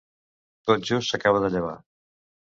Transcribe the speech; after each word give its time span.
Tot 0.69 0.87
just 0.91 1.13
s'acaba 1.13 1.43
de 1.45 1.53
llevar. 1.59 1.77